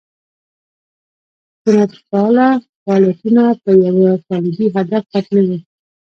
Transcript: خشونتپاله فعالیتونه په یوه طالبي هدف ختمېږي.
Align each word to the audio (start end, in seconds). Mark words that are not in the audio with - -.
خشونتپاله 1.61 2.47
فعالیتونه 2.81 3.43
په 3.63 3.71
یوه 3.85 4.09
طالبي 4.27 4.67
هدف 4.75 5.03
ختمېږي. 5.11 5.59